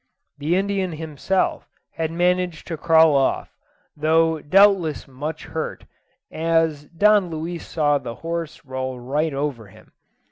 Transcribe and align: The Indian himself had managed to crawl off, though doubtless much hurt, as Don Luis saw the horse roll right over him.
The 0.39 0.55
Indian 0.55 0.93
himself 0.93 1.69
had 1.91 2.09
managed 2.09 2.65
to 2.65 2.75
crawl 2.75 3.15
off, 3.15 3.55
though 3.95 4.39
doubtless 4.39 5.07
much 5.07 5.45
hurt, 5.45 5.85
as 6.31 6.85
Don 6.85 7.29
Luis 7.29 7.67
saw 7.67 7.99
the 7.99 8.15
horse 8.25 8.65
roll 8.65 8.99
right 8.99 9.31
over 9.31 9.67
him. 9.67 9.91